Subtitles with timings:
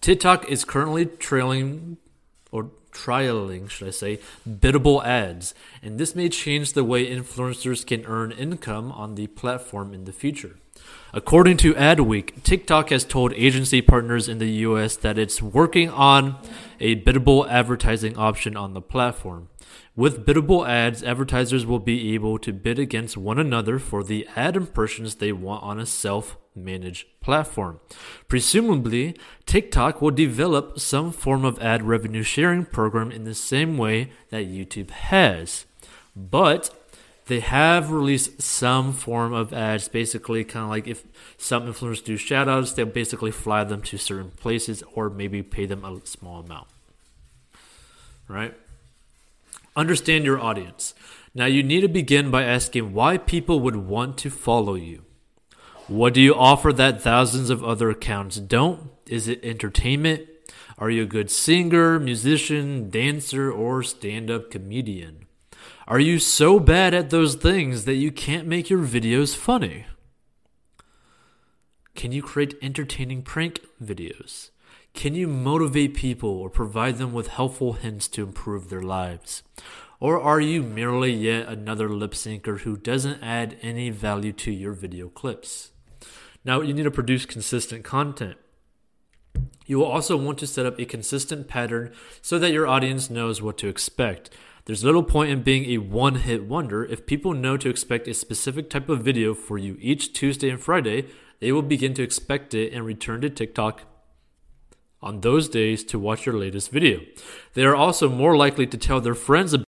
[0.00, 1.98] TikTok is currently trailing
[2.50, 8.04] or trialing, should I say, biddable ads, and this may change the way influencers can
[8.06, 10.56] earn income on the platform in the future.
[11.12, 16.36] According to Adweek, TikTok has told agency partners in the US that it's working on
[16.80, 19.48] a biddable advertising option on the platform.
[19.96, 24.56] With biddable ads, advertisers will be able to bid against one another for the ad
[24.56, 27.80] impressions they want on a self managed platform.
[28.28, 29.16] Presumably,
[29.46, 34.48] TikTok will develop some form of ad revenue sharing program in the same way that
[34.48, 35.66] YouTube has.
[36.16, 36.70] But
[37.28, 41.04] they have released some form of ads, basically, kind of like if
[41.36, 45.84] some influencers do shoutouts, they'll basically fly them to certain places or maybe pay them
[45.84, 46.68] a small amount.
[48.28, 48.54] Right?
[49.76, 50.94] Understand your audience.
[51.34, 55.04] Now, you need to begin by asking why people would want to follow you.
[55.88, 58.90] What do you offer that thousands of other accounts don't?
[59.06, 60.28] Is it entertainment?
[60.76, 65.24] Are you a good singer, musician, dancer, or stand up comedian?
[65.86, 69.86] Are you so bad at those things that you can't make your videos funny?
[71.94, 74.50] Can you create entertaining prank videos?
[74.92, 79.42] Can you motivate people or provide them with helpful hints to improve their lives?
[80.00, 84.74] Or are you merely yet another lip syncer who doesn't add any value to your
[84.74, 85.70] video clips?
[86.44, 88.36] Now, you need to produce consistent content.
[89.66, 93.42] You will also want to set up a consistent pattern so that your audience knows
[93.42, 94.30] what to expect.
[94.64, 96.84] There's little point in being a one hit wonder.
[96.84, 100.60] If people know to expect a specific type of video for you each Tuesday and
[100.60, 101.06] Friday,
[101.40, 103.82] they will begin to expect it and return to TikTok
[105.00, 107.00] on those days to watch your latest video.
[107.54, 109.66] They are also more likely to tell their friends about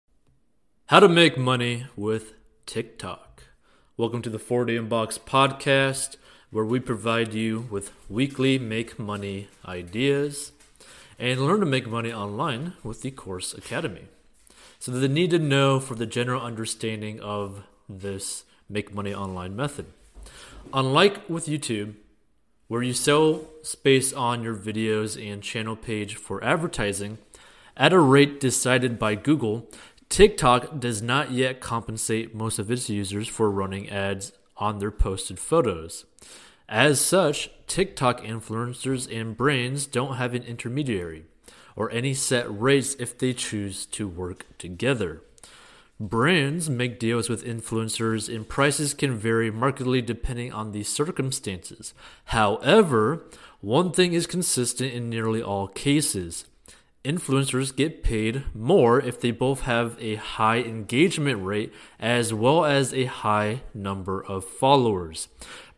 [0.87, 2.33] how to make money with
[2.65, 3.43] TikTok.
[3.95, 6.15] Welcome to the 40 Inbox podcast,
[6.51, 10.51] where we provide you with weekly make money ideas
[11.19, 14.05] and learn to make money online with the Course Academy.
[14.79, 19.87] So, the need to know for the general understanding of this make money online method.
[20.73, 21.95] Unlike with YouTube,
[22.67, 27.17] where you sell space on your videos and channel page for advertising
[27.75, 29.67] at a rate decided by Google,
[30.07, 35.39] TikTok does not yet compensate most of its users for running ads on their posted
[35.39, 36.05] photos.
[36.67, 41.25] As such, TikTok influencers and brands don't have an intermediary
[41.75, 45.23] or any set rates if they choose to work together.
[45.99, 51.93] Brands make deals with influencers and prices can vary markedly depending on the circumstances.
[52.25, 53.25] However,
[53.61, 56.45] one thing is consistent in nearly all cases.
[57.05, 62.93] Influencers get paid more if they both have a high engagement rate as well as
[62.93, 65.29] a high number of followers.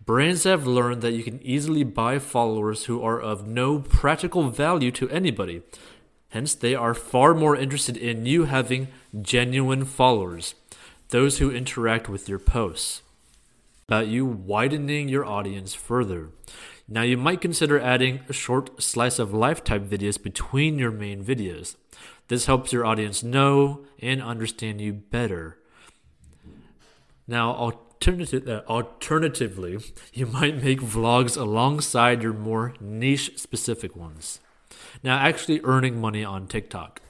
[0.03, 4.89] Brands have learned that you can easily buy followers who are of no practical value
[4.93, 5.61] to anybody.
[6.29, 8.87] Hence, they are far more interested in you having
[9.21, 10.55] genuine followers,
[11.09, 13.03] those who interact with your posts.
[13.87, 16.29] About you widening your audience further.
[16.91, 21.23] Now, you might consider adding a short slice of life type videos between your main
[21.23, 21.75] videos.
[22.27, 25.57] This helps your audience know and understand you better.
[27.27, 29.79] Now, uh, alternatively,
[30.13, 34.39] you might make vlogs alongside your more niche specific ones
[35.03, 37.01] now actually earning money on TikTok.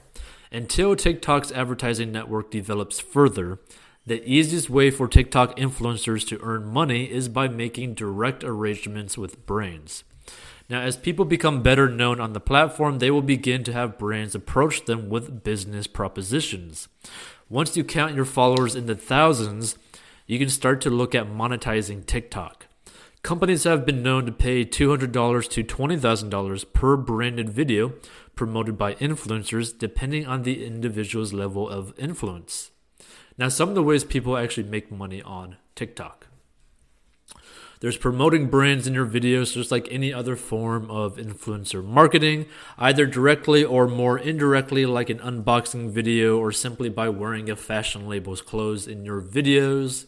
[0.50, 3.58] Until TikTok's advertising network develops further,
[4.04, 9.46] the easiest way for TikTok influencers to earn money is by making direct arrangements with
[9.46, 10.02] brands.
[10.68, 14.34] Now, as people become better known on the platform, they will begin to have brands
[14.34, 16.88] approach them with business propositions.
[17.48, 19.76] Once you count your followers in the thousands,
[20.26, 22.66] you can start to look at monetizing TikTok.
[23.22, 27.92] Companies have been known to pay $200 to $20,000 per branded video
[28.34, 32.71] promoted by influencers, depending on the individual's level of influence.
[33.38, 36.26] Now, some of the ways people actually make money on TikTok.
[37.80, 42.46] There's promoting brands in your videos, just like any other form of influencer marketing,
[42.78, 48.08] either directly or more indirectly, like an unboxing video, or simply by wearing a fashion
[48.08, 50.06] label's clothes in your videos.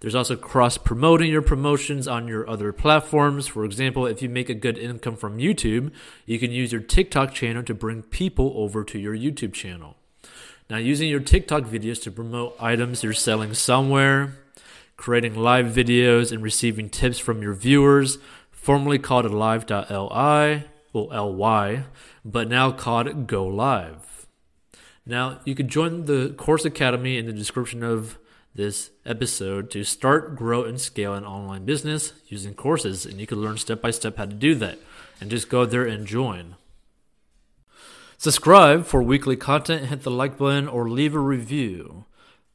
[0.00, 3.46] There's also cross promoting your promotions on your other platforms.
[3.46, 5.92] For example, if you make a good income from YouTube,
[6.26, 9.97] you can use your TikTok channel to bring people over to your YouTube channel.
[10.70, 14.34] Now, using your TikTok videos to promote items you're selling somewhere,
[14.98, 18.18] creating live videos, and receiving tips from your viewers,
[18.50, 21.84] formerly called live.li, well, ly,
[22.22, 24.26] but now called Go Live.
[25.06, 28.18] Now, you can join the Course Academy in the description of
[28.54, 33.40] this episode to start, grow, and scale an online business using courses, and you can
[33.40, 34.78] learn step by step how to do that.
[35.20, 36.56] and just go there and join.
[38.20, 42.04] Subscribe for weekly content, hit the like button, or leave a review.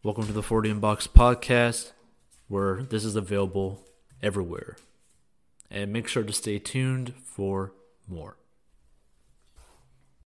[0.04, 1.94] Welcome to the 40 Inbox Podcast,
[2.50, 3.86] where this is available
[4.22, 4.76] everywhere.
[5.72, 7.72] And make sure to stay tuned for
[8.10, 8.36] more.